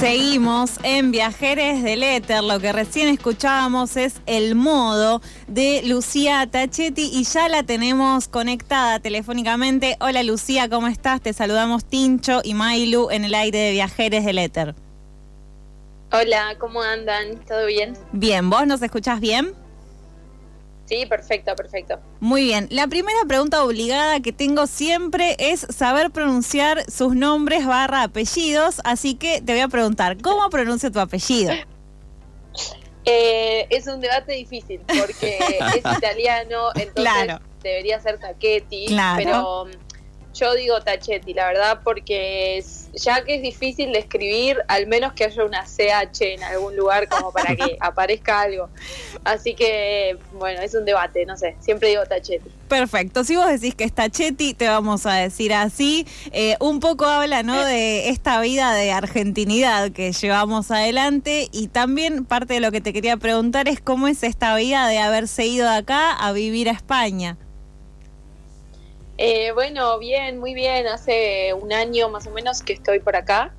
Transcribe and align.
Seguimos 0.00 0.78
en 0.84 1.10
Viajeres 1.10 1.82
del 1.82 2.04
Éter. 2.04 2.44
Lo 2.44 2.60
que 2.60 2.72
recién 2.72 3.08
escuchábamos 3.08 3.96
es 3.96 4.20
El 4.26 4.54
Modo 4.54 5.20
de 5.48 5.82
Lucía 5.84 6.46
Tachetti 6.48 7.10
y 7.12 7.24
ya 7.24 7.48
la 7.48 7.64
tenemos 7.64 8.28
conectada 8.28 9.00
telefónicamente. 9.00 9.96
Hola 9.98 10.22
Lucía, 10.22 10.68
¿cómo 10.68 10.86
estás? 10.86 11.20
Te 11.20 11.32
saludamos 11.32 11.84
Tincho 11.84 12.42
y 12.44 12.54
Mailu 12.54 13.10
en 13.10 13.24
el 13.24 13.34
aire 13.34 13.58
de 13.58 13.72
Viajeres 13.72 14.24
del 14.24 14.38
Éter. 14.38 14.76
Hola, 16.12 16.54
¿cómo 16.60 16.80
andan? 16.80 17.44
¿Todo 17.44 17.66
bien? 17.66 17.94
Bien, 18.12 18.48
¿vos 18.48 18.68
nos 18.68 18.80
escuchás 18.80 19.18
bien? 19.18 19.52
Sí, 20.88 21.04
perfecto, 21.04 21.54
perfecto. 21.54 22.00
Muy 22.20 22.44
bien. 22.44 22.66
La 22.70 22.86
primera 22.86 23.18
pregunta 23.26 23.62
obligada 23.62 24.20
que 24.20 24.32
tengo 24.32 24.66
siempre 24.66 25.36
es 25.38 25.66
saber 25.68 26.10
pronunciar 26.10 26.90
sus 26.90 27.14
nombres 27.14 27.66
barra 27.66 28.04
apellidos, 28.04 28.80
así 28.84 29.14
que 29.14 29.42
te 29.42 29.52
voy 29.52 29.60
a 29.60 29.68
preguntar, 29.68 30.16
¿cómo 30.22 30.48
pronuncia 30.48 30.90
tu 30.90 31.00
apellido? 31.00 31.52
Eh, 33.10 33.66
es 33.70 33.86
un 33.86 34.00
debate 34.00 34.34
difícil 34.34 34.82
porque 34.86 35.38
es 35.38 35.76
italiano, 35.96 36.68
entonces 36.74 37.38
debería 37.62 37.98
ser 38.00 38.18
Tachetti, 38.18 38.94
pero 39.16 39.66
yo 40.38 40.54
digo 40.54 40.80
Tachetti, 40.80 41.34
la 41.34 41.46
verdad, 41.46 41.80
porque 41.82 42.64
ya 42.94 43.24
que 43.24 43.36
es 43.36 43.42
difícil 43.42 43.92
de 43.92 43.98
escribir, 43.98 44.58
al 44.68 44.86
menos 44.86 45.12
que 45.12 45.24
haya 45.24 45.44
una 45.44 45.64
CH 45.64 46.20
en 46.20 46.42
algún 46.42 46.76
lugar 46.76 47.08
como 47.08 47.32
para 47.32 47.54
que 47.56 47.76
aparezca 47.80 48.40
algo. 48.40 48.68
Así 49.24 49.54
que, 49.54 50.16
bueno, 50.32 50.60
es 50.60 50.74
un 50.74 50.84
debate, 50.84 51.26
no 51.26 51.36
sé, 51.36 51.56
siempre 51.60 51.88
digo 51.88 52.04
Tachetti. 52.06 52.50
Perfecto, 52.68 53.24
si 53.24 53.36
vos 53.36 53.46
decís 53.46 53.74
que 53.74 53.84
es 53.84 53.92
Tachetti, 53.92 54.54
te 54.54 54.68
vamos 54.68 55.06
a 55.06 55.14
decir 55.14 55.52
así. 55.52 56.06
Eh, 56.32 56.56
un 56.60 56.80
poco 56.80 57.06
habla, 57.06 57.42
¿no?, 57.42 57.64
de 57.64 58.10
esta 58.10 58.40
vida 58.40 58.74
de 58.74 58.92
argentinidad 58.92 59.90
que 59.90 60.12
llevamos 60.12 60.70
adelante 60.70 61.48
y 61.50 61.68
también 61.68 62.24
parte 62.24 62.54
de 62.54 62.60
lo 62.60 62.70
que 62.70 62.80
te 62.80 62.92
quería 62.92 63.16
preguntar 63.16 63.68
es 63.68 63.80
cómo 63.80 64.08
es 64.08 64.22
esta 64.22 64.54
vida 64.56 64.86
de 64.88 64.98
haberse 64.98 65.46
ido 65.46 65.68
de 65.68 65.76
acá 65.76 66.12
a 66.12 66.32
vivir 66.32 66.68
a 66.68 66.72
España. 66.72 67.36
Eh, 69.20 69.50
bueno, 69.50 69.98
bien, 69.98 70.38
muy 70.38 70.54
bien. 70.54 70.86
Hace 70.86 71.52
un 71.52 71.72
año 71.72 72.08
más 72.08 72.28
o 72.28 72.30
menos 72.30 72.62
que 72.62 72.74
estoy 72.74 73.00
por 73.00 73.16
acá. 73.16 73.52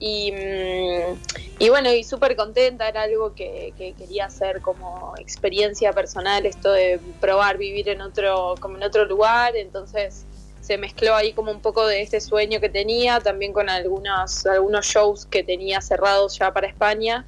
Y, 0.00 0.32
mm, 0.32 1.68
bueno, 1.70 1.92
y 1.92 2.02
súper 2.02 2.34
contenta, 2.34 2.88
era 2.88 3.02
algo 3.02 3.32
que, 3.32 3.72
quería 3.96 4.26
hacer 4.26 4.60
como 4.60 5.14
experiencia 5.18 5.92
personal, 5.92 6.44
esto 6.46 6.72
de 6.72 7.00
probar 7.20 7.58
vivir 7.58 7.88
en 7.88 8.00
otro, 8.00 8.56
como 8.60 8.76
en 8.76 8.82
otro 8.82 9.04
lugar, 9.04 9.56
entonces 9.56 10.26
se 10.60 10.78
mezcló 10.78 11.14
ahí 11.14 11.32
como 11.32 11.52
un 11.52 11.60
poco 11.60 11.86
de 11.86 12.02
este 12.02 12.20
sueño 12.20 12.60
que 12.60 12.68
tenía, 12.68 13.20
también 13.20 13.52
con 13.52 13.68
algunos, 13.70 14.44
algunos 14.46 14.84
shows 14.84 15.26
que 15.26 15.42
tenía 15.42 15.80
cerrados 15.80 16.38
ya 16.38 16.52
para 16.52 16.66
España, 16.66 17.24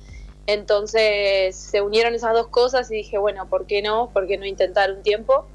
entonces 0.47 1.57
se 1.57 1.81
unieron 1.81 2.15
esas 2.15 2.35
dos 2.35 2.49
cosas 2.49 2.91
y 2.91 2.97
dije, 2.97 3.17
bueno, 3.17 3.49
¿por 3.49 3.67
qué 3.67 3.81
no? 3.81 4.11
¿Por 4.13 4.27
qué 4.27 4.39
no 4.39 4.45
intentar 4.45 4.93
un 4.93 5.03
tiempo? 5.03 5.47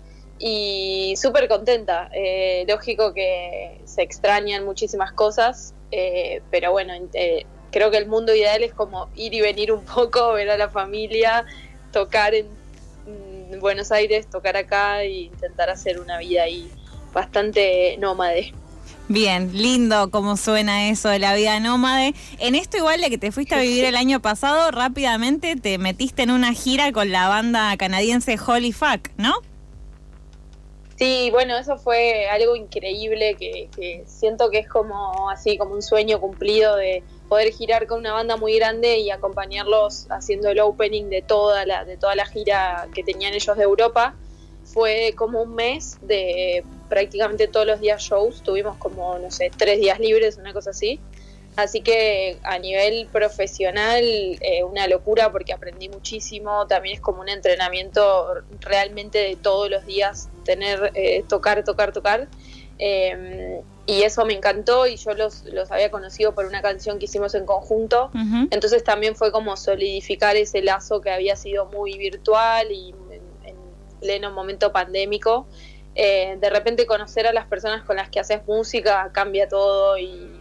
Y 0.42 1.14
súper 1.18 1.48
contenta. 1.48 2.10
Eh, 2.14 2.66
lógico 2.68 3.14
que 3.14 3.80
se 3.86 4.02
extrañan 4.02 4.66
muchísimas 4.66 5.12
cosas, 5.12 5.76
eh, 5.92 6.42
pero 6.50 6.72
bueno, 6.72 6.94
eh, 7.14 7.46
creo 7.72 7.92
que 7.92 7.98
el 7.98 8.08
mundo 8.08 8.34
ideal 8.34 8.64
es 8.64 8.74
como 8.74 9.08
ir 9.16 9.36
y 9.36 9.42
venir 9.42 9.72
un 9.72 9.86
poco, 9.86 10.34
ver 10.34 10.50
a 10.50 10.58
la 10.58 10.70
familia, 10.70 11.46
tocar 11.92 12.34
en, 12.34 12.60
Buenos 13.60 13.92
Aires, 13.92 14.28
tocar 14.28 14.56
acá 14.56 15.04
e 15.04 15.24
intentar 15.24 15.70
hacer 15.70 16.00
una 16.00 16.18
vida 16.18 16.44
ahí 16.44 16.72
bastante 17.14 17.98
nómade. 18.00 18.54
Bien, 19.10 19.52
lindo 19.54 20.10
como 20.10 20.38
suena 20.38 20.88
eso 20.88 21.10
de 21.10 21.20
la 21.20 21.36
vida 21.36 21.60
nómade. 21.60 22.16
En 22.40 22.56
esto 22.56 22.78
igual 22.78 23.02
de 23.02 23.10
que 23.10 23.18
te 23.18 23.34
fuiste 23.34 23.54
a 23.54 23.60
vivir 23.60 23.84
el 23.84 23.98
año 23.98 24.22
pasado, 24.22 24.72
rápidamente 24.72 25.58
te 25.58 25.78
metiste 25.78 26.24
en 26.24 26.32
una 26.32 26.54
gira 26.54 26.94
con 26.94 27.12
la 27.12 27.28
banda 27.28 27.76
canadiense 27.76 28.40
Holy 28.48 28.72
Fuck, 28.72 29.10
¿no? 29.18 29.34
Sí, 31.02 31.32
bueno, 31.32 31.58
eso 31.58 31.80
fue 31.80 32.28
algo 32.30 32.56
increíble 32.56 33.36
que, 33.36 34.04
siento 34.06 34.52
que 34.52 34.60
es 34.60 34.68
como 34.68 35.32
así, 35.32 35.58
como 35.58 35.74
un 35.74 35.82
sueño 35.82 36.20
cumplido 36.22 36.76
de 36.76 37.02
poder 37.28 37.52
girar 37.52 37.88
con 37.88 38.02
una 38.02 38.14
banda 38.14 38.38
muy 38.38 38.56
grande 38.60 39.00
y 39.00 39.10
acompañarlos 39.10 40.06
haciendo 40.12 40.50
el 40.50 40.60
opening 40.60 41.06
de 41.10 41.24
toda 41.24 41.66
la, 41.66 41.86
de 41.86 41.98
toda 41.98 42.14
la 42.14 42.28
gira 42.28 42.88
que 42.94 43.04
tenían 43.04 43.34
ellos 43.34 43.58
de 43.58 43.64
Europa. 43.64 44.16
Fue 44.64 45.16
como 45.18 45.42
un 45.42 45.56
mes 45.56 45.98
de 46.04 46.64
prácticamente 46.88 47.48
todos 47.48 47.66
los 47.66 47.80
días 47.80 48.04
shows, 48.04 48.44
tuvimos 48.44 48.78
como, 48.78 49.18
no 49.18 49.32
sé, 49.32 49.50
tres 49.58 49.80
días 49.80 50.00
libres, 50.00 50.38
una 50.38 50.54
cosa 50.54 50.70
así. 50.70 51.00
Así 51.56 51.82
que 51.82 52.38
a 52.44 52.58
nivel 52.60 53.08
profesional, 53.12 54.04
eh, 54.04 54.64
una 54.64 54.88
locura 54.88 55.32
porque 55.32 55.54
aprendí 55.54 55.90
muchísimo. 55.90 56.66
También 56.68 56.96
es 56.96 57.02
como 57.02 57.22
un 57.22 57.30
entrenamiento 57.30 58.36
realmente 58.62 59.18
de 59.18 59.36
todos 59.36 59.70
los 59.70 59.86
días, 59.86 60.30
tener, 60.46 60.92
eh, 60.96 61.24
tocar, 61.28 61.64
tocar, 61.64 61.92
tocar. 61.92 62.28
Em, 62.78 63.62
y 63.86 64.04
eso 64.04 64.26
me 64.26 64.34
encantó 64.34 64.88
y 64.88 64.96
yo 64.96 65.14
los, 65.14 65.44
había 65.70 65.92
conocido 65.92 66.34
por 66.34 66.46
una 66.46 66.62
canción 66.62 67.00
que 67.00 67.06
hicimos 67.06 67.36
en 67.36 67.46
conjunto. 67.46 68.12
Entonces 68.50 68.84
también 68.84 69.16
fue 69.16 69.32
como 69.32 69.58
solidificar 69.58 70.38
ese 70.38 70.62
lazo 70.62 71.02
que 71.02 71.12
había 71.12 71.36
sido 71.36 71.66
muy 71.66 71.98
virtual 71.98 72.72
y 72.72 72.96
en, 73.12 73.22
en 73.50 73.56
pleno 74.00 74.32
momento 74.32 74.72
pandémico. 74.72 75.48
Eh, 75.94 76.38
de 76.40 76.50
repente 76.50 76.86
conocer 76.86 77.28
a 77.28 77.34
las 77.34 77.46
personas 77.48 77.84
con 77.84 77.98
las 77.98 78.10
que 78.10 78.22
haces 78.22 78.48
música 78.48 79.10
cambia 79.12 79.50
todo 79.50 79.98
y 79.98 80.41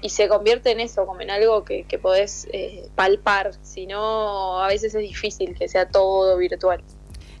y 0.00 0.10
se 0.10 0.28
convierte 0.28 0.70
en 0.70 0.80
eso, 0.80 1.06
como 1.06 1.20
en 1.20 1.30
algo 1.30 1.64
que, 1.64 1.84
que 1.84 1.98
podés 1.98 2.46
eh, 2.52 2.90
palpar, 2.94 3.52
si 3.62 3.86
no, 3.86 4.62
a 4.62 4.68
veces 4.68 4.94
es 4.94 5.02
difícil 5.02 5.56
que 5.56 5.68
sea 5.68 5.88
todo 5.88 6.36
virtual. 6.36 6.82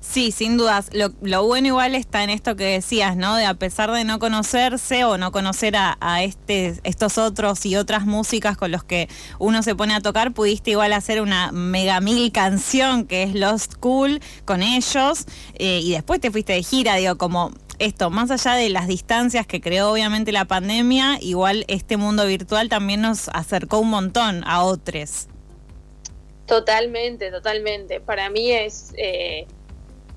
Sí, 0.00 0.30
sin 0.30 0.56
dudas. 0.56 0.90
Lo, 0.92 1.12
lo, 1.20 1.44
bueno 1.44 1.68
igual 1.68 1.94
está 1.94 2.22
en 2.24 2.30
esto 2.30 2.56
que 2.56 2.64
decías, 2.64 3.16
¿no? 3.16 3.36
De 3.36 3.44
a 3.44 3.54
pesar 3.54 3.90
de 3.90 4.04
no 4.04 4.18
conocerse 4.18 5.04
o 5.04 5.18
no 5.18 5.32
conocer 5.32 5.74
a, 5.76 6.22
este, 6.22 6.74
estos 6.84 7.18
otros 7.18 7.66
y 7.66 7.76
otras 7.76 8.06
músicas 8.06 8.56
con 8.56 8.70
los 8.70 8.84
que 8.84 9.08
uno 9.38 9.62
se 9.62 9.74
pone 9.74 9.94
a 9.94 10.00
tocar, 10.00 10.32
pudiste 10.32 10.70
igual 10.72 10.92
hacer 10.92 11.20
una 11.20 11.52
mega 11.52 12.00
mil 12.00 12.30
canción 12.32 13.06
que 13.06 13.24
es 13.24 13.34
Lost 13.34 13.74
Cool 13.80 14.20
con 14.44 14.62
ellos 14.62 15.26
eh, 15.54 15.80
y 15.82 15.92
después 15.92 16.20
te 16.20 16.30
fuiste 16.30 16.52
de 16.52 16.62
gira, 16.62 16.94
digo, 16.96 17.18
como 17.18 17.52
esto, 17.78 18.10
más 18.10 18.30
allá 18.30 18.54
de 18.54 18.68
las 18.70 18.86
distancias 18.88 19.46
que 19.46 19.60
creó 19.60 19.92
obviamente 19.92 20.32
la 20.32 20.44
pandemia, 20.46 21.18
igual 21.20 21.64
este 21.68 21.96
mundo 21.96 22.26
virtual 22.26 22.68
también 22.68 23.02
nos 23.02 23.28
acercó 23.28 23.78
un 23.78 23.90
montón 23.90 24.42
a 24.46 24.62
otros. 24.64 25.28
Totalmente, 26.46 27.30
totalmente. 27.30 28.00
Para 28.00 28.30
mí 28.30 28.50
es, 28.50 28.92
eh, 28.96 29.46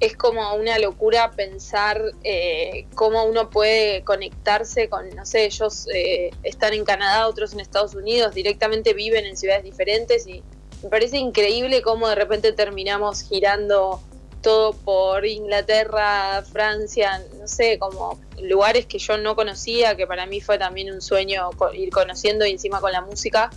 es 0.02 0.18
como 0.18 0.56
una 0.56 0.80
locura 0.80 1.32
pensar 1.32 2.02
eh, 2.24 2.88
cómo 2.96 3.24
uno 3.24 3.52
puede 3.52 4.04
conectarse 4.04 4.90
con, 4.90 5.08
no 5.12 5.28
sé, 5.28 5.46
ellos 5.46 5.88
eh, 5.94 6.32
están 6.42 6.74
en 6.74 6.84
Canadá, 6.84 7.28
otros 7.28 7.54
en 7.54 7.60
Estados 7.60 7.94
Unidos, 7.94 8.34
directamente 8.34 8.96
viven 8.96 9.26
en 9.26 9.38
ciudades 9.38 9.64
diferentes 9.64 10.26
y 10.26 10.44
me 10.82 10.90
parece 10.90 11.18
increíble 11.18 11.84
cómo 11.84 12.10
de 12.10 12.16
repente 12.16 12.52
terminamos 12.52 13.22
girando 13.22 14.02
todo 14.42 14.74
por 14.74 15.24
Inglaterra, 15.24 16.44
Francia, 16.52 17.24
no 17.40 17.48
sé, 17.48 17.78
como 17.78 18.20
lugares 18.42 18.88
que 18.88 18.98
yo 18.98 19.20
no 19.20 19.36
conocía, 19.36 19.96
que 19.96 20.08
para 20.08 20.26
mí 20.26 20.42
fue 20.42 20.58
también 20.58 20.92
un 20.92 21.02
sueño 21.04 21.52
ir 21.76 21.92
conociendo 21.92 22.44
y 22.48 22.52
encima 22.52 22.82
con 22.82 22.92
la 22.92 23.02
música. 23.02 23.52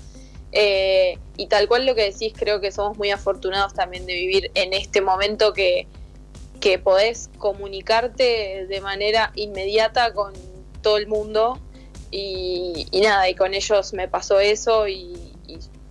Eh, 0.52 1.18
y 1.38 1.46
tal 1.46 1.68
cual 1.68 1.86
lo 1.86 1.94
que 1.94 2.02
decís, 2.02 2.34
creo 2.36 2.60
que 2.60 2.70
somos 2.70 2.98
muy 2.98 3.10
afortunados 3.10 3.72
también 3.72 4.04
de 4.04 4.12
vivir 4.12 4.50
en 4.54 4.74
este 4.74 5.00
momento 5.00 5.54
que, 5.54 5.88
que 6.64 6.78
podés 6.78 7.28
comunicarte 7.36 8.66
de 8.66 8.80
manera 8.80 9.32
inmediata 9.34 10.14
con 10.14 10.32
todo 10.80 10.96
el 10.96 11.06
mundo. 11.06 11.60
Y, 12.10 12.86
nada, 13.02 13.28
y 13.28 13.34
con 13.34 13.52
ellos 13.52 13.92
me 13.92 14.08
pasó 14.08 14.40
eso 14.40 14.88
y, 14.88 15.12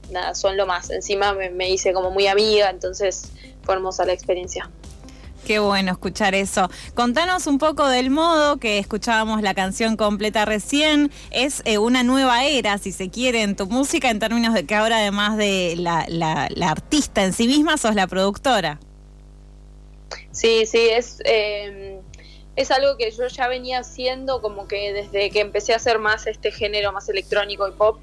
nada, 0.10 0.34
son 0.34 0.58
lo 0.58 0.66
más. 0.66 0.90
Encima 0.90 1.36
me, 1.36 1.70
hice 1.70 1.94
como 1.94 2.10
muy 2.10 2.26
amiga, 2.26 2.72
entonces 2.72 3.30
fue 3.62 3.76
hermosa 3.76 4.04
la 4.06 4.14
experiencia. 4.14 4.68
Qué 5.46 5.60
bueno 5.60 5.92
escuchar 5.92 6.34
eso. 6.34 6.72
Contanos 6.96 7.46
un 7.46 7.60
poco 7.60 7.88
del 7.88 8.10
modo 8.10 8.58
que 8.58 8.80
escuchábamos 8.80 9.44
la 9.44 9.54
canción 9.54 9.96
completa 9.96 10.44
recién. 10.44 11.12
Es 11.30 11.62
eh, 11.66 11.78
una 11.78 12.02
nueva 12.02 12.46
era, 12.46 12.80
si 12.80 12.92
se 12.92 13.12
quiere, 13.12 13.44
en 13.44 13.56
tu 13.56 13.68
música, 13.68 14.10
en 14.10 14.18
términos 14.18 14.56
de 14.56 14.66
que 14.66 14.74
ahora 14.74 14.98
además 14.98 15.38
de 15.38 15.76
la, 15.78 16.48
artista 16.68 17.24
en 17.24 17.34
sí 17.34 17.46
misma, 17.46 17.78
sos 17.78 17.94
la 17.94 18.08
productora. 18.08 18.80
Sí, 20.32 20.66
sí, 20.66 20.90
es, 20.90 21.20
em, 21.26 22.00
es 22.56 22.72
algo 22.72 22.98
que 22.98 23.12
yo 23.12 23.28
ya 23.28 23.48
venía 23.48 23.80
haciendo 23.80 24.42
como 24.42 24.68
que 24.68 24.94
desde 24.94 25.30
que 25.30 25.40
empecé 25.40 25.74
a 25.74 25.78
hacer 25.78 26.00
más 26.00 26.28
este 26.28 26.52
género 26.52 26.92
más 26.92 27.10
electrónico 27.10 27.68
y 27.68 27.72
pop. 27.72 28.00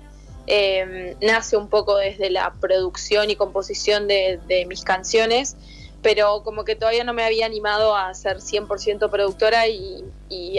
Em, 0.47 1.15
nace 1.21 1.57
un 1.57 1.69
poco 1.69 1.97
desde 1.97 2.31
la 2.31 2.55
producción 2.61 3.31
y 3.31 3.37
composición 3.37 4.09
de, 4.09 4.41
de 4.49 4.67
mis 4.67 4.83
canciones 4.83 5.57
pero 6.03 6.43
como 6.43 6.65
que 6.65 6.77
todavía 6.77 7.05
no 7.05 7.13
me 7.13 7.25
había 7.25 7.47
animado 7.47 7.95
a 7.95 8.13
ser 8.15 8.39
100% 8.39 9.11
productora 9.11 9.69
y, 9.69 10.05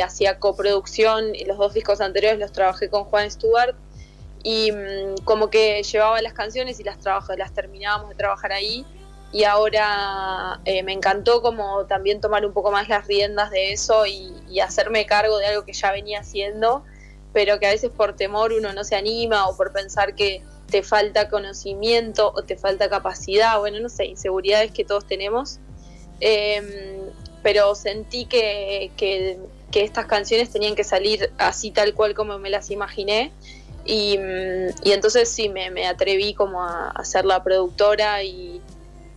hacía 0.03 0.39
coproducción 0.39 1.35
y 1.35 1.45
los 1.45 1.57
dos 1.57 1.73
discos 1.73 2.01
anteriores 2.01 2.39
los 2.39 2.51
trabajé 2.51 2.89
con 2.89 3.03
Juan 3.05 3.29
Stewart 3.29 3.75
y 4.43 4.71
mm, 4.71 5.23
como 5.23 5.49
que 5.49 5.81
llevaba 5.83 6.21
las 6.21 6.33
canciones 6.33 6.79
y 6.79 6.83
las, 6.83 6.97
las 7.37 7.53
terminábamos 7.53 8.09
de 8.09 8.15
trabajar 8.15 8.51
ahí 8.51 8.85
y 9.31 9.45
ahora 9.45 10.59
eh, 10.65 10.83
me 10.83 10.91
encantó 10.91 11.41
como 11.41 11.85
también 11.85 12.19
tomar 12.19 12.45
un 12.45 12.51
poco 12.51 12.71
más 12.71 12.89
las 12.89 13.07
riendas 13.07 13.49
de 13.51 13.71
eso 13.71 14.05
y, 14.05 14.31
hacerme 14.61 15.05
cargo 15.05 15.37
de 15.37 15.45
algo 15.47 15.63
que 15.63 15.71
ya 15.71 15.93
venía 15.93 16.19
haciendo, 16.19 16.83
pero 17.31 17.57
que 17.57 17.67
a 17.67 17.71
veces 17.71 17.89
por 17.89 18.17
temor 18.17 18.51
uno 18.51 18.73
no 18.73 18.83
se 18.83 18.95
anima 18.95 19.47
o 19.47 19.55
por 19.55 19.71
pensar 19.71 20.13
que 20.13 20.43
te 20.69 20.83
falta 20.83 21.29
conocimiento 21.29 22.33
o 22.35 22.43
te 22.43 22.57
falta 22.57 22.89
capacidad, 22.89 23.57
bueno, 23.59 23.79
no 23.79 23.87
sé, 23.87 24.05
inseguridades 24.05 24.71
que 24.71 24.83
todos 24.83 25.07
tenemos. 25.07 25.59
Em, 26.19 26.67
pero 27.41 27.73
sentí 27.73 28.25
que, 28.25 28.91
que, 28.97 29.39
estas 29.73 30.05
canciones 30.05 30.51
tenían 30.51 30.75
que 30.75 30.83
salir 30.83 31.31
así 31.37 31.71
tal 31.71 31.93
cual 31.93 32.13
como 32.13 32.37
me 32.37 32.49
las 32.49 32.69
imaginé. 32.71 33.31
Y, 33.85 34.17
entonces 34.83 35.29
sí, 35.29 35.47
me, 35.47 35.71
me, 35.71 35.87
atreví 35.87 36.33
como 36.33 36.61
a, 36.61 36.89
a 36.89 37.05
ser 37.05 37.23
la 37.23 37.41
productora 37.41 38.21
y, 38.21 38.50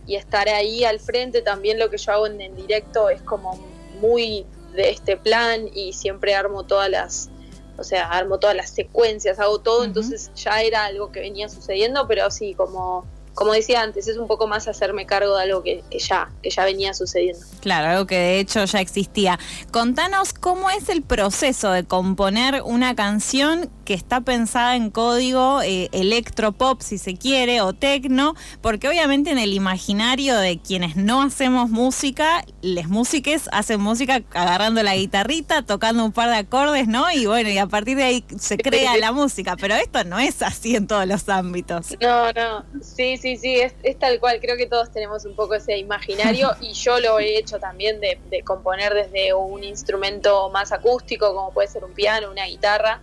y 0.05 0.15
estar 0.15 0.47
ahí 0.49 0.83
al 0.83 0.99
frente 0.99 1.41
también 1.41 1.79
lo 1.79 1.89
que 1.89 1.97
yo 1.97 2.11
hago 2.11 2.27
en, 2.27 2.55
directo 2.55 3.09
es 3.09 3.21
como 3.21 3.57
muy 3.99 4.45
de 4.73 4.89
este 4.89 5.17
plan 5.17 5.69
y 5.73 5.93
siempre 5.93 6.35
armo 6.35 6.63
todas 6.63 6.89
las 6.89 7.29
o 7.77 7.83
sea 7.83 8.09
armo 8.09 8.39
todas 8.39 8.55
las 8.55 8.69
secuencias 8.69 9.39
hago 9.39 9.59
todo 9.59 9.83
entonces 9.83 10.31
ya 10.35 10.61
era 10.61 10.85
algo 10.85 11.11
que 11.11 11.21
venía 11.21 11.49
sucediendo 11.49 12.07
pero 12.07 12.29
sí 12.29 12.53
como 12.53 13.05
como 13.35 13.51
decía 13.51 13.81
antes, 13.81 14.07
es 14.07 14.17
un 14.17 14.27
poco 14.27 14.47
más 14.47 14.67
hacerme 14.67 15.05
cargo 15.05 15.35
de 15.35 15.43
algo 15.43 15.61
que, 15.61 15.83
ya, 15.99 16.29
que 16.41 16.49
ya 16.49 16.63
venía 16.63 16.93
sucediendo. 16.93 17.45
Claro, 17.59 17.89
algo 17.89 18.07
que 18.07 18.15
de 18.15 18.39
hecho 18.39 18.63
ya 18.63 18.79
existía. 18.79 19.37
Contanos 19.71 20.33
cómo 20.33 20.69
es 20.69 20.87
el 20.87 21.01
proceso 21.01 21.71
de 21.71 21.83
componer 21.83 22.61
una 22.63 22.95
canción 22.95 23.69
que 23.85 23.93
está 23.93 24.21
pensada 24.21 24.75
en 24.75 24.89
código 24.89 25.61
eh, 25.61 25.89
electropop, 25.93 26.81
si 26.81 26.97
se 26.97 27.15
quiere, 27.15 27.61
o 27.61 27.73
tecno, 27.73 28.35
porque 28.61 28.89
obviamente 28.89 29.31
en 29.31 29.37
el 29.37 29.53
imaginario 29.53 30.37
de 30.37 30.59
quienes 30.59 30.95
no 30.95 31.21
hacemos 31.21 31.69
música, 31.69 32.43
les 32.61 32.87
músiques 32.89 33.47
hacen 33.51 33.79
música 33.79 34.23
agarrando 34.33 34.81
la 34.83 34.95
guitarrita, 34.95 35.61
tocando 35.61 36.03
un 36.03 36.11
par 36.11 36.29
de 36.29 36.37
acordes, 36.37 36.87
¿no? 36.87 37.09
Y 37.11 37.27
bueno, 37.27 37.49
y 37.49 37.57
a 37.59 37.67
partir 37.67 37.95
de 37.95 38.03
ahí 38.03 38.25
se 38.39 38.57
crea 38.57 38.97
la 38.97 39.11
música, 39.11 39.55
pero 39.55 39.75
esto 39.75 40.03
no 40.03 40.19
es 40.19 40.41
así 40.41 40.75
en 40.75 40.87
todos 40.87 41.05
los 41.07 41.29
ámbitos. 41.29 41.95
No, 42.01 42.33
no, 42.33 42.65
sí, 42.81 43.17
sí, 43.17 43.37
sí, 43.37 43.59
es, 43.59 43.73
tal 43.99 44.19
cual, 44.19 44.39
creo 44.41 44.57
que 44.57 44.65
todos 44.65 44.91
tenemos 44.91 45.25
un 45.25 45.35
poco 45.35 45.53
ese 45.53 45.77
imaginario 45.77 46.51
y 46.61 46.73
yo 46.73 46.99
lo 46.99 47.19
he 47.19 47.37
hecho 47.37 47.59
también 47.59 48.01
de, 48.01 48.19
de 48.31 48.41
componer 48.41 48.93
desde 48.93 49.33
un 49.33 49.63
instrumento 49.63 50.49
más 50.49 50.71
acústico, 50.71 51.33
como 51.35 51.53
puede 51.53 51.67
ser 51.67 51.83
un 51.83 51.93
piano, 51.93 52.31
una 52.31 52.45
guitarra 52.45 52.99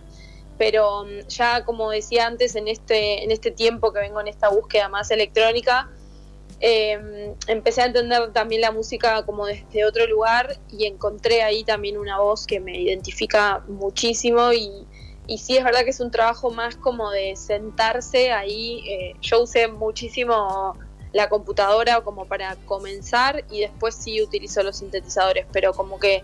pero 0.63 1.03
mm, 1.03 1.27
ya 1.27 1.65
como 1.65 1.91
decía 1.91 2.25
antes, 2.25 2.55
en 2.55 2.69
este, 2.69 3.21
en 3.25 3.31
este 3.31 3.51
tiempo 3.51 3.91
que 3.91 3.99
vengo 3.99 4.21
en 4.21 4.29
esta 4.29 4.47
búsqueda 4.47 4.87
más 4.87 5.11
electrónica, 5.11 5.89
em, 6.61 7.35
empecé 7.47 7.81
a 7.81 7.87
entender 7.87 8.31
también 8.31 8.61
la 8.61 8.71
música 8.71 9.25
como 9.25 9.45
desde 9.45 9.83
otro 9.83 10.07
lugar 10.07 10.57
y 10.71 10.85
encontré 10.85 11.43
ahí 11.43 11.65
también 11.65 11.97
una 11.97 12.17
voz 12.19 12.47
que 12.47 12.61
me 12.61 12.79
identifica 12.79 13.61
muchísimo 13.67 14.53
y, 14.53 14.87
y 15.27 15.37
sí 15.39 15.57
es 15.57 15.65
verdad 15.65 15.83
que 15.83 15.89
es 15.89 15.99
un 15.99 16.11
trabajo 16.11 16.49
más 16.49 16.77
como 16.77 17.11
de 17.11 17.35
sentarse 17.35 18.31
ahí. 18.31 18.83
Eh, 18.87 19.15
yo 19.19 19.43
usé 19.43 19.67
muchísimo 19.67 20.77
la 21.11 21.27
computadora 21.27 21.99
como 22.01 22.25
para 22.25 22.55
comenzar 22.65 23.43
y 23.51 23.59
después 23.59 23.95
sí 23.95 24.21
utilizo 24.21 24.63
los 24.63 24.77
sintetizadores, 24.77 25.45
pero 25.51 25.73
como 25.73 25.99
que 25.99 26.23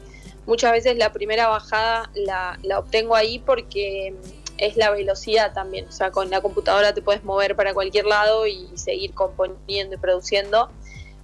muchas 0.50 0.72
veces 0.72 0.98
la 0.98 1.14
primera 1.14 1.48
bajada 1.48 2.10
la, 2.16 2.58
obtengo 2.80 3.16
ahí 3.16 3.38
porque 3.38 4.16
es 4.58 4.76
la 4.78 4.90
velocidad 4.90 5.54
también. 5.54 5.88
O 5.88 5.92
sea, 5.92 6.10
con 6.10 6.32
la 6.32 6.42
computadora 6.42 6.92
te 6.92 7.04
puedes 7.04 7.24
mover 7.24 7.56
para 7.56 7.76
cualquier 7.76 8.06
lado 8.06 8.48
y 8.48 8.68
seguir 8.76 9.14
componiendo 9.14 9.96
y 9.96 10.00
produciendo. 10.00 10.72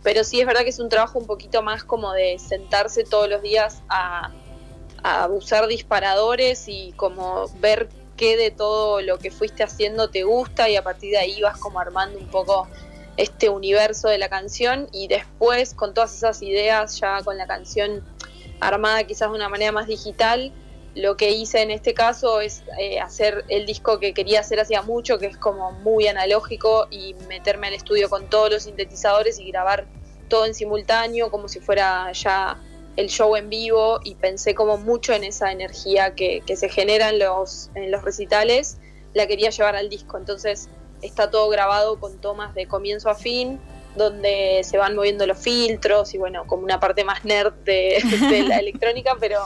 Pero 0.03 0.23
sí 0.23 0.39
es 0.39 0.45
verdad 0.45 0.61
que 0.61 0.69
es 0.69 0.79
un 0.79 0.89
trabajo 0.89 1.17
un 1.17 1.25
poquito 1.25 1.63
más 1.63 1.83
como 1.83 2.13
de 2.13 2.37
sentarse 2.37 3.03
todos 3.03 3.27
los 3.27 3.41
días 3.41 3.81
a, 3.89 4.31
a 5.01 5.27
usar 5.27 5.65
disparadores 5.65 6.67
y 6.67 6.93
como 6.95 7.47
ver 7.59 7.89
qué 8.15 8.37
de 8.37 8.51
todo 8.51 9.01
lo 9.01 9.17
que 9.17 9.31
fuiste 9.31 9.63
haciendo 9.63 10.11
te 10.11 10.23
gusta 10.23 10.69
y 10.69 10.75
a 10.75 10.83
partir 10.83 11.09
de 11.09 11.17
ahí 11.17 11.41
vas 11.41 11.57
como 11.59 11.79
armando 11.79 12.19
un 12.19 12.27
poco 12.27 12.67
este 13.17 13.49
universo 13.49 14.07
de 14.07 14.19
la 14.19 14.29
canción 14.29 14.87
y 14.91 15.07
después 15.07 15.73
con 15.73 15.95
todas 15.95 16.15
esas 16.15 16.43
ideas 16.43 16.99
ya 16.99 17.23
con 17.23 17.37
la 17.37 17.47
canción 17.47 18.03
armada 18.59 19.03
quizás 19.03 19.29
de 19.29 19.35
una 19.35 19.49
manera 19.49 19.71
más 19.71 19.87
digital. 19.87 20.51
Lo 20.95 21.17
que 21.17 21.31
hice 21.31 21.61
en 21.61 21.71
este 21.71 21.93
caso 21.93 22.39
es 22.39 22.63
eh, 22.79 22.99
hacer 22.99 23.43
el 23.49 23.65
disco 23.65 23.99
que 23.99 24.13
quería 24.13 24.39
hacer 24.39 24.59
hacía 24.59 24.81
mucho, 24.81 25.19
que 25.19 25.25
es 25.25 25.37
como 25.37 25.73
muy 25.73 26.07
analógico, 26.07 26.87
y 26.89 27.15
meterme 27.27 27.67
al 27.67 27.73
estudio 27.73 28.09
con 28.09 28.29
todos 28.29 28.49
los 28.49 28.63
sintetizadores 28.63 29.39
y 29.39 29.51
grabar 29.51 29.85
todo 30.29 30.45
en 30.45 30.53
simultáneo, 30.53 31.29
como 31.29 31.49
si 31.49 31.59
fuera 31.59 32.11
ya 32.13 32.57
el 32.95 33.09
show 33.09 33.35
en 33.35 33.49
vivo, 33.49 33.99
y 34.03 34.15
pensé 34.15 34.55
como 34.55 34.77
mucho 34.77 35.11
en 35.11 35.25
esa 35.25 35.51
energía 35.51 36.15
que, 36.15 36.41
se 36.55 36.69
genera 36.69 37.09
en 37.09 37.19
los 37.19 38.01
recitales, 38.03 38.77
la 39.13 39.27
quería 39.27 39.49
llevar 39.49 39.75
al 39.75 39.89
disco. 39.89 40.17
Entonces 40.17 40.69
está 41.01 41.29
todo 41.29 41.49
grabado 41.49 41.99
con 41.99 42.19
tomas 42.19 42.55
de 42.55 42.67
comienzo 42.67 43.09
a 43.09 43.15
fin, 43.15 43.59
donde 43.95 44.61
se 44.63 44.77
van 44.77 44.95
moviendo 44.95 45.25
los 45.25 45.37
filtros 45.37 46.13
y 46.13 46.17
bueno, 46.17 46.45
como 46.47 46.63
una 46.63 46.79
parte 46.79 47.03
más 47.03 47.25
nerd 47.25 47.53
de, 47.63 47.97
la 48.47 48.57
electrónica, 48.59 49.15
pero, 49.19 49.39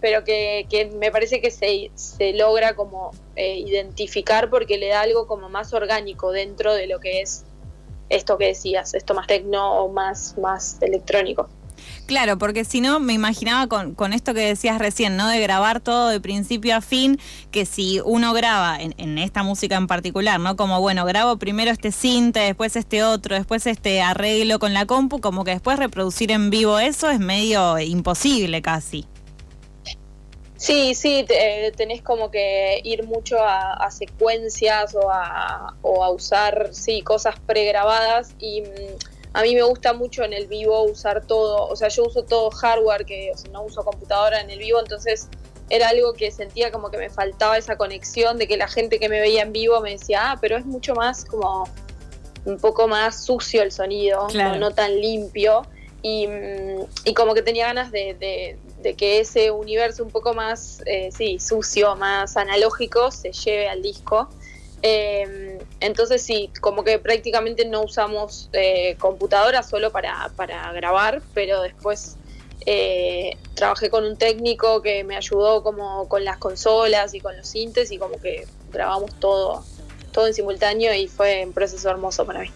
pero 0.00 0.24
que, 0.24 0.90
me 0.98 1.10
parece 1.10 1.40
que 1.40 1.50
se, 1.50 1.90
se 1.94 2.32
logra 2.32 2.74
como 2.74 3.12
eh, 3.36 3.58
identificar 3.58 4.50
porque 4.50 4.78
le 4.78 4.88
da 4.88 5.00
algo 5.02 5.26
como 5.26 5.48
más 5.48 5.72
orgánico 5.72 6.32
dentro 6.32 6.74
de 6.74 6.86
lo 6.86 7.00
que 7.00 7.20
es 7.20 7.44
esto 8.08 8.38
que 8.38 8.46
decías, 8.46 8.94
esto 8.94 9.14
más 9.14 9.26
tecno 9.26 9.84
o 9.84 9.88
más, 9.88 10.36
más 10.38 10.80
electrónico. 10.80 11.48
Claro, 12.06 12.38
porque 12.38 12.64
si 12.64 12.80
no, 12.80 13.00
me 13.00 13.12
imaginaba 13.12 13.66
con, 13.66 13.94
con, 13.94 14.12
esto 14.12 14.32
que 14.32 14.40
decías 14.40 14.78
recién, 14.78 15.16
¿no? 15.16 15.28
De 15.28 15.40
grabar 15.40 15.80
todo 15.80 16.08
de 16.08 16.20
principio 16.20 16.74
a 16.76 16.80
fin, 16.80 17.18
que 17.50 17.66
si 17.66 18.00
uno 18.04 18.32
graba 18.32 18.78
en, 18.80 19.18
esta 19.18 19.42
música 19.42 19.76
en 19.76 19.86
particular, 19.86 20.40
¿no? 20.40 20.56
Como, 20.56 20.80
bueno, 20.80 21.04
grabo 21.04 21.36
primero 21.36 21.70
este 21.70 21.92
cinte, 21.92 22.40
después 22.40 22.76
este 22.76 23.04
otro, 23.04 23.36
después 23.36 23.66
este 23.66 24.00
arreglo 24.00 24.58
con 24.58 24.72
la 24.72 24.86
compu, 24.86 25.20
como 25.20 25.44
que 25.44 25.50
después 25.50 25.78
reproducir 25.78 26.30
en 26.32 26.50
vivo 26.50 26.78
eso 26.78 27.10
es 27.10 27.20
medio 27.20 27.78
imposible 27.78 28.62
casi. 28.62 29.06
Sí, 30.56 30.94
sí, 30.96 31.24
eh, 31.28 31.72
tenés 31.76 32.02
como 32.02 32.32
que 32.32 32.80
ir 32.82 33.06
mucho 33.06 33.36
a, 33.40 33.88
secuencias 33.92 34.94
o 34.96 35.08
a, 35.10 35.76
o 35.82 36.02
a 36.02 36.10
usar, 36.10 36.70
sí, 36.72 37.02
cosas 37.02 37.38
pregrabadas 37.46 38.34
y... 38.40 38.62
Mm, 38.62 39.17
a 39.38 39.42
mí 39.42 39.54
me 39.54 39.62
gusta 39.62 39.92
mucho 39.92 40.24
en 40.24 40.32
el 40.32 40.48
vivo 40.48 40.82
usar 40.82 41.24
todo, 41.24 41.68
o 41.68 41.76
sea, 41.76 41.86
yo 41.86 42.06
uso 42.06 42.24
todo 42.24 42.50
hardware, 42.50 43.04
que 43.04 43.30
no 43.52 43.62
uso 43.62 43.84
computadora 43.84 44.40
en 44.40 44.50
el 44.50 44.58
vivo, 44.58 44.80
entonces 44.80 45.28
era 45.70 45.90
algo 45.90 46.12
que 46.14 46.32
sentía 46.32 46.72
como 46.72 46.90
que 46.90 46.98
me 46.98 47.08
faltaba 47.08 47.56
esa 47.56 47.76
conexión 47.76 48.36
de 48.36 48.48
que 48.48 48.56
la 48.56 48.66
gente 48.66 48.98
que 48.98 49.08
me 49.08 49.20
veía 49.20 49.42
en 49.42 49.52
vivo 49.52 49.80
me 49.80 49.92
decía, 49.92 50.32
ah, 50.32 50.38
pero 50.40 50.56
es 50.56 50.66
mucho 50.66 50.92
más 50.96 51.24
como 51.24 51.68
un 52.46 52.58
poco 52.58 52.88
más 52.88 53.24
sucio 53.24 53.62
el 53.62 53.70
sonido, 53.70 54.26
no, 54.58 54.72
tan 54.72 55.00
limpio. 55.00 55.62
Y, 56.02 56.26
como 57.14 57.32
que 57.34 57.42
tenía 57.42 57.66
ganas 57.66 57.92
de, 57.92 58.58
que 58.96 59.20
ese 59.20 59.52
universo 59.52 60.02
un 60.02 60.10
poco 60.10 60.34
más, 60.34 60.82
eh, 60.84 61.10
sí, 61.16 61.38
sucio, 61.38 61.94
más 61.94 62.36
analógico, 62.36 63.12
se 63.12 63.30
lleve 63.30 63.68
al 63.68 63.82
disco. 63.82 64.28
Eh, 64.82 65.47
entonces 65.80 66.22
sí, 66.22 66.50
como 66.60 66.82
que 66.84 66.98
prácticamente 66.98 67.64
no 67.64 67.82
usamos 67.82 68.48
eh, 68.52 68.96
computadora 68.98 69.62
solo 69.62 69.92
para, 69.92 70.30
para, 70.36 70.72
grabar, 70.72 71.22
pero 71.34 71.62
después 71.62 72.16
eh, 72.66 73.36
trabajé 73.54 73.88
con 73.88 74.04
un 74.04 74.16
técnico 74.16 74.82
que 74.82 75.04
me 75.04 75.16
ayudó 75.16 75.62
como 75.62 76.08
con 76.08 76.24
las 76.24 76.38
consolas 76.38 77.14
y 77.14 77.20
con 77.20 77.36
los 77.36 77.46
sintes 77.46 77.92
y 77.92 77.98
como 77.98 78.20
que 78.20 78.46
grabamos 78.72 79.14
todo, 79.20 79.64
todo 80.12 80.26
en 80.26 80.34
simultáneo 80.34 80.92
y 80.94 81.06
fue 81.06 81.44
un 81.46 81.52
proceso 81.52 81.88
hermoso 81.90 82.26
para 82.26 82.40
mí. 82.40 82.50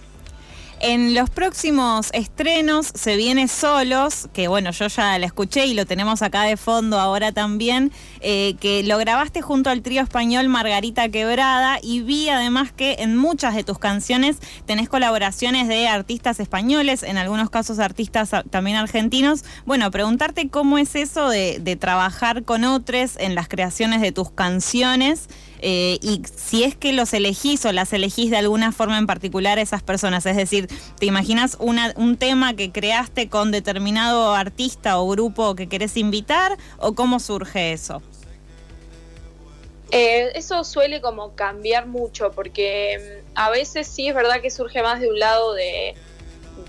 En 0.85 1.15
los 1.15 1.31
próximos 1.31 2.11
estrenos 2.13 2.91
se 2.93 3.15
viene 3.15 3.47
Solos, 3.47 4.29
que 4.33 4.49
bueno, 4.49 4.73
yo 4.73 4.89
ya 4.89 5.17
la 5.17 5.27
escuché 5.27 5.67
y 5.67 5.75
lo 5.75 5.87
tenemos 5.87 6.23
acá 6.23 6.43
de 6.43 6.57
fondo 6.57 6.99
ahora 6.99 7.31
también, 7.31 7.93
eh, 8.21 8.57
que 8.59 8.83
lo 8.83 8.99
grabaste 8.99 9.43
junto 9.43 9.71
al 9.71 9.83
trío 9.83 10.03
español 10.03 10.49
Margarita 10.49 11.09
Quebrada 11.09 11.79
y 11.81 12.01
vi 12.01 12.31
además 12.31 12.73
que 12.73 12.97
en 12.99 13.17
muchas 13.17 13.55
de 13.55 13.63
tus 13.63 13.79
canciones 13.79 14.39
tenés 14.67 14.89
colaboraciones 14.89 15.69
de 15.69 15.87
artistas 15.87 16.41
españoles, 16.41 17.05
en 17.05 17.17
algunos 17.17 17.49
casos 17.49 17.79
artistas 17.79 18.31
también 18.51 18.77
argentinos. 18.77 19.45
Bueno, 19.65 19.89
preguntarte 19.93 20.49
cómo 20.49 20.79
es 20.79 20.97
eso 20.97 21.29
de, 21.29 21.61
de 21.61 21.77
trabajar 21.77 22.43
con 22.43 22.65
otros 22.65 23.13
en 23.19 23.37
las 23.37 23.47
creaciones 23.47 24.01
de 24.01 24.11
tus 24.11 24.33
canciones. 24.33 25.29
Eh, 25.65 25.99
y 26.03 26.23
si 26.37 26.65
es 26.65 26.75
que 26.75 26.93
los 26.93 27.15
elegís 27.15 27.65
o 27.65 27.73
las 27.73 27.93
elegís 27.93 28.31
de 28.31 28.37
alguna 28.37 28.73
forma 28.73 28.99
en 28.99 29.07
particular 29.07 29.59
a 29.59 29.63
esas 29.63 29.81
personas, 29.81 30.27
es 30.27 30.37
decir, 30.37 30.69
¿te 30.99 31.07
imaginas 31.07 31.57
una, 31.61 31.95
un 31.97 32.17
tema 32.17 32.55
que 32.55 32.73
creaste 32.73 33.29
con 33.29 33.53
determinado 33.53 34.35
artista 34.35 34.99
o 34.99 35.09
grupo 35.09 35.55
que 35.55 35.69
querés 35.69 35.97
invitar 35.97 36.59
o 36.79 36.95
cómo 36.95 37.21
surge 37.21 37.73
eso? 37.73 38.03
Eh, 39.93 40.33
eso 40.35 40.65
suele 40.65 41.01
como 41.01 41.35
cambiar 41.37 41.87
mucho 41.87 42.33
porque 42.33 43.21
mm, 43.25 43.33
a 43.37 43.51
veces 43.51 43.87
sí 43.87 44.09
es 44.09 44.15
verdad 44.17 44.41
que 44.41 44.51
surge 44.51 44.83
más 44.83 45.01
de 45.01 45.09
un 45.09 45.19
lado 45.21 45.55
de, 45.55 45.95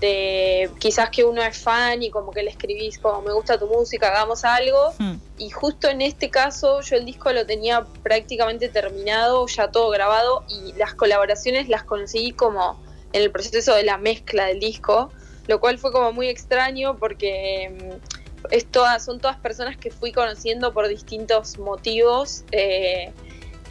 de 0.00 0.70
quizás 0.78 1.10
que 1.10 1.24
uno 1.24 1.42
es 1.42 1.56
fan 1.56 2.02
y 2.02 2.10
como 2.10 2.32
que 2.32 2.42
le 2.42 2.50
escribís 2.50 2.98
como 2.98 3.22
me 3.22 3.32
gusta 3.32 3.58
tu 3.58 3.66
música, 3.66 4.08
hagamos 4.08 4.44
algo. 4.44 4.92
Hmm. 4.98 5.16
Y 5.38 5.50
justo 5.50 5.88
en 5.88 6.00
este 6.00 6.30
caso 6.30 6.80
yo 6.80 6.96
el 6.96 7.04
disco 7.04 7.32
lo 7.32 7.46
tenía 7.46 7.84
prácticamente 8.02 8.68
terminado, 8.68 9.46
ya 9.46 9.70
todo 9.70 9.90
grabado 9.90 10.44
y 10.48 10.72
las 10.74 10.94
colaboraciones 10.94 11.68
las 11.68 11.84
conseguí 11.84 12.32
como 12.32 12.82
en 13.12 13.22
el 13.22 13.30
proceso 13.30 13.74
de 13.74 13.84
la 13.84 13.96
mezcla 13.96 14.46
del 14.46 14.60
disco, 14.60 15.10
lo 15.46 15.60
cual 15.60 15.78
fue 15.78 15.92
como 15.92 16.12
muy 16.12 16.28
extraño 16.28 16.96
porque 16.96 17.70
mm, 17.70 18.24
es 18.50 18.66
son 19.02 19.20
todas 19.20 19.36
personas 19.38 19.76
que 19.76 19.90
fui 19.90 20.12
conociendo 20.12 20.72
por 20.72 20.88
distintos 20.88 21.58
motivos 21.58 22.44
eh, 22.52 23.12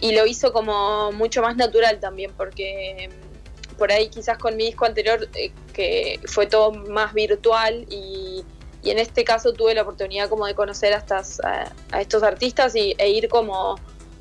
y 0.01 0.13
lo 0.13 0.25
hizo 0.25 0.51
como 0.51 1.11
mucho 1.11 1.41
más 1.41 1.55
natural 1.55 1.99
también 1.99 2.31
porque 2.35 3.09
mm, 3.09 3.75
por 3.75 3.91
ahí 3.91 4.09
quizás 4.09 4.37
con 4.37 4.55
mi 4.55 4.65
disco 4.65 4.85
anterior 4.85 5.27
eh, 5.35 5.51
que 5.73 6.19
fue 6.25 6.47
todo 6.47 6.71
más 6.71 7.13
virtual 7.13 7.85
y, 7.89 8.45
en 8.83 8.99
este 8.99 9.23
caso 9.23 9.53
tuve 9.53 9.73
la 9.73 9.83
oportunidad 9.83 10.27
como 10.27 10.45
de 10.45 10.55
conocer 10.55 10.93
a, 10.93 10.97
estas, 10.97 11.39
a, 11.39 12.01
estos 12.01 12.21
artistas 12.21 12.75
y, 12.75 12.95
e 12.97 13.09
ir 13.11 13.29
como 13.29 13.79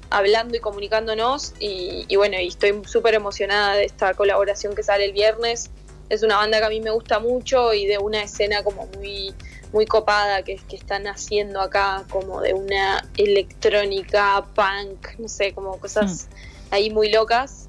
hablando 0.08 0.56
y 0.56 0.60
comunicándonos 0.60 1.54
y, 1.58 2.14
bueno, 2.16 2.38
y 2.40 2.48
estoy 2.48 2.80
súper 2.86 3.14
emocionada 3.14 3.74
de 3.74 3.84
esta 3.84 4.14
colaboración 4.14 4.74
que 4.74 4.82
sale 4.82 5.06
el 5.06 5.12
viernes. 5.12 5.70
Es 6.10 6.22
una 6.22 6.36
banda 6.36 6.58
que 6.58 6.64
a 6.64 6.68
mí 6.68 6.80
me 6.80 6.90
gusta 6.90 7.18
mucho 7.18 7.72
y 7.72 7.86
de 7.86 7.98
una 7.98 8.22
escena 8.22 8.62
como 8.62 8.86
muy, 8.98 9.34
muy 9.72 9.86
copada 9.86 10.42
que, 10.42 10.56
que 10.68 10.76
están 10.76 11.06
haciendo 11.06 11.60
acá, 11.60 12.04
como 12.10 12.40
de 12.40 12.54
una 12.54 13.02
electrónica, 13.16 14.44
punk, 14.54 15.18
no 15.18 15.28
sé, 15.28 15.54
como 15.54 15.78
cosas 15.80 16.28
hmm. 16.30 16.74
ahí 16.74 16.90
muy 16.90 17.10
locas. 17.10 17.61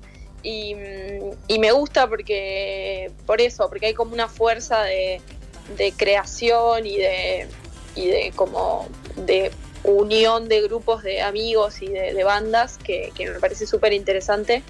Y, 0.43 0.75
me 0.75 1.71
gusta 1.71 2.07
porque, 2.07 3.11
por 3.25 3.39
eso, 3.41 3.69
porque 3.69 3.87
hay 3.87 3.93
como 3.93 4.13
una 4.13 4.27
fuerza 4.27 4.83
de, 4.83 5.21
creación 5.97 6.85
y 6.85 6.97
de, 6.97 7.47
y 7.95 8.07
de 8.07 8.33
como 8.35 8.87
de 9.15 9.51
unión 9.83 10.47
de 10.49 10.61
grupos 10.61 11.03
de 11.03 11.21
amigos 11.21 11.81
y 11.81 11.87
de, 11.87 12.23
bandas 12.23 12.77
que, 12.77 13.11
que, 13.15 13.29
me 13.29 13.39
parece 13.39 13.65
súper 13.65 13.93
interesante. 13.93 14.63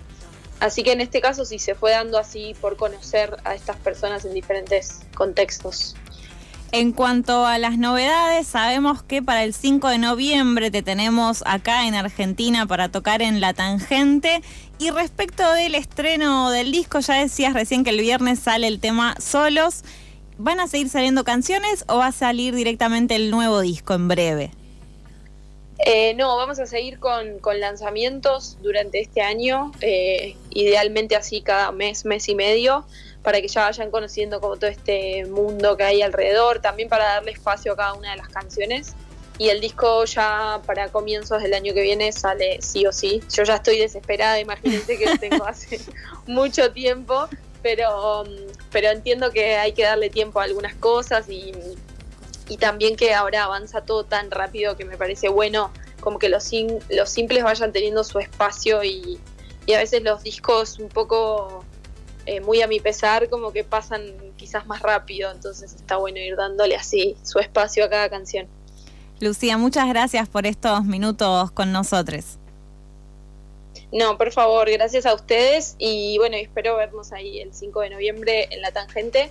Así 0.60 0.84
que 0.84 0.92
en 0.94 1.02
este 1.02 1.20
caso 1.20 1.44
sí 1.44 1.60
se 1.60 1.76
fue 1.76 1.92
dando 1.92 2.18
así 2.18 2.56
por 2.62 2.78
conocer 2.78 3.36
a 3.44 3.56
estas 3.56 3.76
personas 3.78 4.24
en 4.26 4.34
diferentes 4.34 5.02
contextos. 5.16 5.96
En 6.76 6.92
cuanto 6.92 7.46
a 7.46 7.60
las 7.60 7.78
novedades, 7.78 8.48
sabemos 8.48 9.04
que 9.04 9.22
para 9.22 9.44
el 9.44 9.54
5 9.54 9.90
de 9.90 10.00
noviembre 10.00 10.72
te 10.72 10.82
tenemos 10.82 11.44
acá 11.46 11.88
en 11.88 11.94
Argentina 11.94 12.66
para 12.66 12.90
tocar 12.90 13.22
en 13.22 13.42
La 13.42 13.54
Tangente. 13.54 14.42
Y 14.80 14.90
respecto 14.90 15.54
del 15.54 15.76
estreno 15.76 16.50
del 16.50 16.72
disco, 16.72 17.00
ya 17.00 17.14
decías 17.14 17.54
recién 17.54 17.84
que 17.84 17.92
el 17.92 18.02
viernes 18.02 18.40
sale 18.40 18.66
el 18.66 18.80
tema 18.80 19.16
Solos. 19.20 19.84
¿Van 20.40 20.60
a 20.60 20.66
seguir 20.66 20.90
saliendo 20.90 21.24
canciones 21.24 21.86
o 21.88 21.98
va 21.98 22.08
a 22.08 22.12
salir 22.12 22.56
directamente 22.56 23.16
el 23.16 23.30
nuevo 23.30 23.62
disco 23.62 23.94
en 23.94 24.08
breve? 24.08 24.63
Eh, 25.80 26.14
no, 26.14 26.38
vamos 26.38 26.60
a 26.60 26.66
seguir 26.66 27.00
con, 27.00 27.40
lanzamientos 27.60 28.58
durante 28.62 29.02
este 29.02 29.22
año, 29.22 29.72
eh, 29.82 30.36
idealmente 30.52 31.16
así 31.16 31.42
cada 31.42 31.72
mes, 31.72 32.06
mes 32.06 32.30
y 32.30 32.36
medio 32.36 32.86
para 33.24 33.42
que 33.42 33.48
ya 33.48 33.64
vayan 33.64 33.90
conociendo 33.90 34.40
como 34.40 34.58
todo 34.58 34.70
este 34.70 35.26
mundo 35.26 35.78
que 35.78 35.84
hay 35.84 36.02
alrededor, 36.02 36.60
también 36.60 36.90
para 36.90 37.06
darle 37.06 37.32
espacio 37.32 37.74
a 37.74 37.76
cada 37.78 37.94
una 37.94 38.12
de 38.12 38.18
las 38.18 38.28
canciones. 38.28 38.94
Y 39.40 39.50
el 39.50 39.62
disco 39.62 40.06
ya 40.06 40.62
para 40.66 40.90
comienzos 40.90 41.42
del 41.42 41.54
año 41.54 41.74
que 41.74 41.82
viene 41.82 42.12
sale 42.12 42.62
sí 42.62 42.86
o 42.86 42.92
sí. 42.92 43.24
Yo 43.34 43.44
ya 43.44 43.56
estoy 43.56 43.80
desesperada, 43.80 44.40
imagínense 44.40 44.98
que 44.98 45.06
lo 45.08 45.18
tengo 45.18 45.46
hace 45.48 45.80
mucho 46.28 46.72
tiempo, 46.72 47.28
pero, 47.64 48.26
pero 48.72 48.90
entiendo 48.90 49.32
que 49.32 49.56
hay 49.56 49.72
que 49.72 49.84
darle 49.84 50.10
tiempo 50.10 50.40
a 50.40 50.44
algunas 50.44 50.76
cosas 50.76 51.28
y, 51.30 51.52
y 52.48 52.58
también 52.58 52.96
que 52.96 53.14
ahora 53.14 53.46
avanza 53.46 53.82
todo 53.82 54.04
tan 54.04 54.32
rápido 54.32 54.76
que 54.76 54.86
me 54.86 54.98
parece 54.98 55.30
bueno 55.30 55.72
como 56.00 56.20
que 56.20 56.30
los, 56.30 56.52
los 56.90 57.10
simples 57.10 57.44
vayan 57.44 57.72
teniendo 57.72 58.04
su 58.04 58.20
espacio 58.20 58.84
y, 58.84 59.20
y 59.66 59.74
a 59.74 59.78
veces 59.78 60.04
los 60.04 60.24
discos 60.24 60.80
un 60.80 60.90
poco 60.90 61.64
eh, 62.26 62.42
muy 62.42 62.62
a 62.62 62.68
mi 62.68 62.80
pesar, 62.80 63.30
como 63.30 63.52
que 63.52 63.64
pasan 63.64 64.14
quizás 64.38 64.66
más 64.66 64.82
rápido, 64.82 65.32
entonces 65.32 65.74
está 65.74 65.98
bueno 65.98 66.20
ir 66.20 66.36
dándole 66.36 66.76
así 66.76 67.18
su 67.24 67.40
espacio 67.40 67.86
a 67.86 67.90
cada 67.90 68.10
canción. 68.10 68.48
Lucía, 69.20 69.58
muchas 69.58 69.88
gracias 69.88 70.28
por 70.28 70.46
estos 70.46 70.84
minutos 70.86 71.52
con 71.52 71.72
nosotros. 71.72 72.38
No, 73.92 74.18
por 74.18 74.32
favor, 74.32 74.70
gracias 74.70 75.06
a 75.06 75.14
ustedes 75.14 75.76
y 75.78 76.18
bueno, 76.18 76.36
espero 76.36 76.76
vernos 76.76 77.12
ahí 77.14 77.40
el 77.40 77.54
5 77.54 77.82
de 77.82 77.90
noviembre 77.92 78.48
en 78.52 78.62
La 78.62 78.72
Tangente 78.72 79.30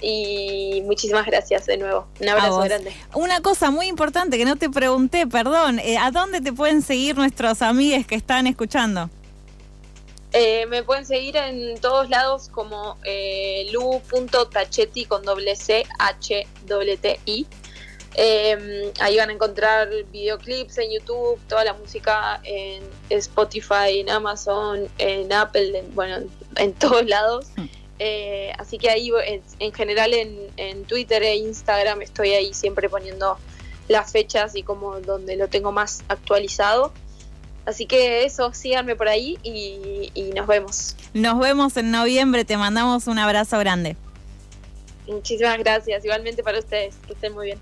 y 0.00 0.82
muchísimas 0.84 1.26
gracias 1.26 1.66
de 1.66 1.76
nuevo. 1.76 2.06
Un 2.20 2.28
abrazo 2.28 2.60
grande. 2.60 2.92
Una 3.14 3.40
cosa 3.40 3.70
muy 3.70 3.86
importante 3.86 4.38
que 4.38 4.44
no 4.44 4.56
te 4.56 4.70
pregunté, 4.70 5.26
perdón, 5.26 5.78
eh, 5.78 5.98
¿a 5.98 6.10
dónde 6.10 6.40
te 6.40 6.52
pueden 6.52 6.82
seguir 6.82 7.16
nuestros 7.16 7.62
amigos 7.62 8.06
que 8.06 8.14
están 8.14 8.46
escuchando? 8.46 9.10
Eh, 10.32 10.66
me 10.66 10.82
pueden 10.82 11.06
seguir 11.06 11.36
en 11.36 11.80
todos 11.80 12.10
lados 12.10 12.48
como 12.50 12.98
eh, 13.04 13.66
lu.tachetti 13.72 15.06
con 15.06 15.22
doble 15.22 15.56
C, 15.56 15.86
H, 15.98 16.46
T, 17.00 17.20
I. 17.24 17.46
Em, 18.14 18.92
ahí 19.00 19.16
van 19.16 19.30
a 19.30 19.32
encontrar 19.32 19.88
videoclips 20.10 20.78
en 20.78 20.90
YouTube, 20.90 21.38
toda 21.48 21.64
la 21.64 21.72
música 21.74 22.40
en 22.42 22.82
Spotify, 23.10 24.00
en 24.00 24.10
Amazon, 24.10 24.88
en 24.98 25.32
Apple, 25.32 25.84
bueno, 25.94 26.26
en, 26.56 26.72
todos 26.74 27.06
lados. 27.06 27.46
Hmm. 27.56 27.66
Eh, 27.98 28.52
así 28.58 28.78
que 28.78 28.90
ahí 28.90 29.10
en, 29.58 29.72
general 29.72 30.14
en, 30.14 30.38
en, 30.56 30.84
Twitter 30.84 31.22
e 31.22 31.36
Instagram 31.36 32.02
estoy 32.02 32.30
ahí 32.30 32.54
siempre 32.54 32.88
poniendo 32.88 33.38
las 33.88 34.12
fechas 34.12 34.54
y 34.54 34.62
como 34.62 35.00
donde 35.00 35.36
lo 35.36 35.48
tengo 35.48 35.72
más 35.72 36.04
actualizado. 36.08 36.92
Así 37.66 37.86
que 37.86 38.24
eso, 38.24 38.54
síganme 38.54 38.96
por 38.96 39.08
ahí 39.08 39.38
y, 39.42 40.10
y 40.14 40.30
nos 40.34 40.46
vemos. 40.46 40.96
Nos 41.12 41.38
vemos 41.38 41.76
en 41.76 41.90
noviembre, 41.90 42.44
te 42.44 42.56
mandamos 42.56 43.06
un 43.08 43.18
abrazo 43.18 43.58
grande. 43.58 43.96
Muchísimas 45.06 45.58
gracias, 45.58 46.04
igualmente 46.04 46.42
para 46.42 46.58
ustedes, 46.58 46.96
que 47.06 47.14
estén 47.14 47.32
muy 47.32 47.46
bien. 47.46 47.58